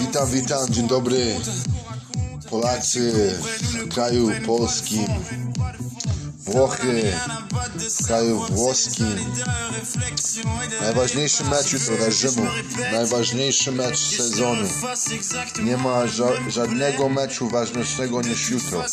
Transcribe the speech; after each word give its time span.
Witam, 0.00 0.30
witam, 0.30 0.72
dzień 0.72 0.88
dobry. 0.88 1.36
Polacy 2.50 3.12
w 3.72 3.88
kraju 3.88 4.30
polskim, 4.46 5.06
Włochy 6.46 7.12
w 8.00 8.06
kraju 8.06 8.46
włoskim. 8.50 9.16
Najważniejszy 10.80 11.44
mecz 11.44 11.72
jutro 11.72 11.96
dla 11.96 12.10
Rzymu. 12.10 12.46
Najważniejszy 12.92 13.72
mecz 13.72 13.98
sezonu. 13.98 14.68
Nie 15.64 15.76
ma 15.76 16.06
ża 16.06 16.28
żadnego 16.48 17.08
meczu 17.08 17.48
ważniejszego 17.48 18.22
niż 18.22 18.50
jutro. 18.50 18.84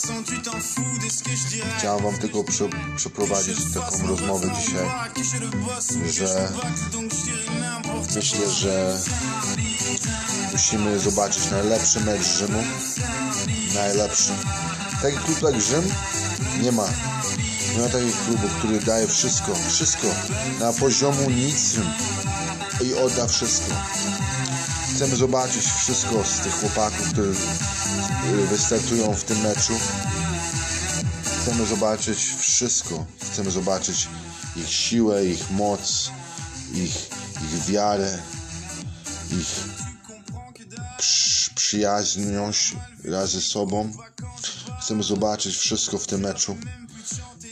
Chciałem 1.77 2.03
wam 2.03 2.17
tylko 2.17 2.43
prze 2.43 2.69
przeprowadzić 2.95 3.57
taką 3.73 4.07
rozmowę 4.07 4.51
dzisiaj, 4.59 4.87
że 6.11 6.49
myślę, 8.15 8.49
że 8.49 8.99
musimy 10.51 10.99
zobaczyć 10.99 11.51
najlepszy 11.51 11.99
mecz 11.99 12.23
Rzymu. 12.23 12.63
Najlepszy. 13.75 14.31
Taki 15.01 15.17
klub 15.17 15.41
jak 15.41 15.61
Rzym 15.61 15.83
nie 16.61 16.71
ma. 16.71 16.87
Nie 17.75 17.81
ma 17.81 17.89
takich 17.89 18.25
klubów, 18.25 18.53
który 18.53 18.79
daje 18.79 19.07
wszystko, 19.07 19.55
wszystko 19.67 20.07
na 20.59 20.73
poziomu 20.73 21.29
nic 21.29 21.75
i 22.81 22.93
odda 22.93 23.27
wszystko. 23.27 23.73
Chcemy 24.95 25.15
zobaczyć 25.15 25.65
wszystko 25.65 26.23
z 26.23 26.39
tych 26.39 26.59
chłopaków, 26.59 27.09
którzy 27.09 28.47
wystartują 28.49 29.13
w 29.13 29.23
tym 29.23 29.41
meczu. 29.41 29.73
Chcemy 31.41 31.65
zobaczyć 31.65 32.19
wszystko. 32.39 33.05
Chcemy 33.31 33.51
zobaczyć 33.51 34.07
ich 34.55 34.69
siłę, 34.69 35.25
ich 35.25 35.51
moc, 35.51 36.11
ich, 36.73 37.09
ich 37.43 37.65
wiarę, 37.65 38.19
ich 39.39 39.83
przyjaźność 41.55 42.75
raz 43.03 43.31
ze 43.31 43.41
sobą. 43.41 43.91
Chcemy 44.81 45.03
zobaczyć 45.03 45.55
wszystko 45.55 45.97
w 45.97 46.07
tym 46.07 46.21
meczu. 46.21 46.57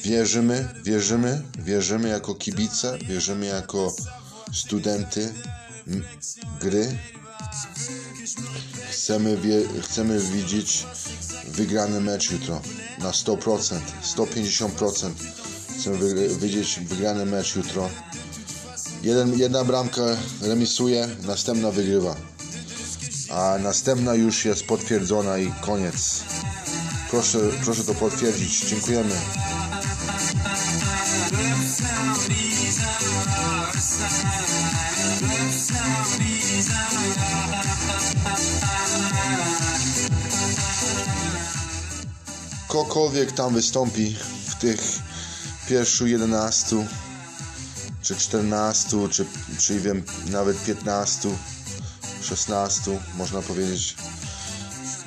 Wierzymy, 0.03 0.69
wierzymy, 0.83 1.41
wierzymy 1.59 2.09
jako 2.09 2.35
kibice, 2.35 2.97
wierzymy 2.97 3.45
jako 3.45 3.95
studenty 4.53 5.33
gry. 6.59 6.97
Chcemy, 8.91 9.38
chcemy 9.81 10.19
widzieć 10.19 10.85
wygrany 11.47 12.01
mecz 12.01 12.31
jutro 12.31 12.61
na 12.99 13.11
100%, 13.11 13.79
150%. 14.16 15.11
Chcemy 15.79 16.29
widzieć 16.29 16.79
wygrany 16.79 17.25
mecz 17.25 17.55
jutro. 17.55 17.89
Jeden, 19.03 19.39
jedna 19.39 19.63
bramka 19.63 20.02
remisuje, 20.41 21.07
następna 21.23 21.71
wygrywa. 21.71 22.16
A 23.30 23.57
następna 23.59 24.13
już 24.13 24.45
jest 24.45 24.63
potwierdzona 24.63 25.38
i 25.38 25.52
koniec. 25.61 26.23
Proszę, 27.09 27.39
proszę 27.63 27.83
to 27.83 27.94
potwierdzić. 27.94 28.66
Dziękujemy. 28.66 29.16
Kogokolwiek 42.67 43.31
tam 43.31 43.53
wystąpi 43.53 44.16
w 44.47 44.55
tych 44.55 44.81
pierwszych 45.67 46.09
11 46.09 46.88
czy 48.02 48.16
14 48.16 49.09
czy, 49.09 49.25
czy 49.59 49.80
wiem 49.80 50.03
nawet 50.30 50.63
15 50.63 51.30
16 52.21 52.99
można 53.17 53.41
powiedzieć. 53.41 53.95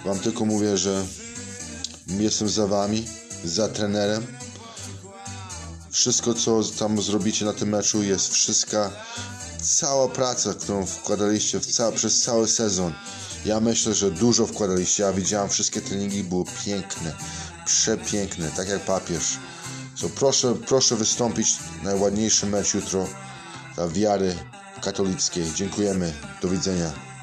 Wam 0.05 0.19
tylko 0.19 0.45
mówię, 0.45 0.79
że 0.79 1.07
jestem 2.07 2.49
za 2.49 2.67
wami 2.67 3.07
za 3.45 3.69
trenerem. 3.69 4.27
Wszystko 5.91 6.35
co 6.35 6.63
tam 6.79 7.03
zrobicie 7.03 7.45
na 7.45 7.53
tym 7.53 7.69
meczu 7.69 8.03
jest 8.03 8.33
wszystka 8.33 8.91
cała 9.63 10.09
praca, 10.09 10.55
którą 10.55 10.87
wkładaliście 10.87 11.61
ca 11.61 11.93
przez 11.93 12.21
cały 12.23 12.49
sezon. 12.49 12.93
Ja 13.45 13.61
myślę, 13.61 13.95
że 13.95 14.11
dużo 14.11 14.47
wkładaliście. 14.47 15.03
Ja 15.03 15.13
widziałem 15.13 15.49
wszystkie 15.49 15.81
treningi, 15.81 16.25
było 16.25 16.45
piękne 16.65 17.17
przepiękne, 17.67 18.51
tak 18.57 18.69
jak 18.69 18.81
papież 18.81 19.39
so 19.95 20.09
proszę, 20.09 20.55
proszę 20.69 20.97
wystąpić 20.97 21.59
najładniejszy 21.83 22.47
mecz 22.47 22.75
jutro 22.75 23.07
dla 23.75 23.89
wiary 23.89 24.35
katolickiej. 24.83 25.53
Dziękujemy. 25.55 26.13
Do 26.43 26.49
widzenia. 26.49 27.14